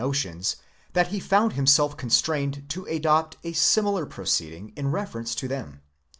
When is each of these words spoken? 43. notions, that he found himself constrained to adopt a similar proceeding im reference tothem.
43. 0.01 0.09
notions, 0.31 0.55
that 0.93 1.07
he 1.09 1.19
found 1.19 1.53
himself 1.53 1.95
constrained 1.95 2.67
to 2.69 2.85
adopt 2.85 3.37
a 3.43 3.53
similar 3.53 4.07
proceeding 4.07 4.73
im 4.75 4.91
reference 4.95 5.35
tothem. 5.35 5.81